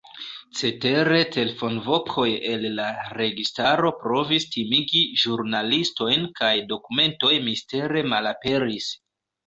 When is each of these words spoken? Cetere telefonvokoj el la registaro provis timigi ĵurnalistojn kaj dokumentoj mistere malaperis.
Cetere 0.59 1.19
telefonvokoj 1.35 2.25
el 2.53 2.65
la 2.79 2.87
registaro 3.19 3.93
provis 4.01 4.49
timigi 4.57 5.05
ĵurnalistojn 5.27 6.29
kaj 6.43 6.53
dokumentoj 6.77 7.35
mistere 7.51 8.09
malaperis. 8.13 8.95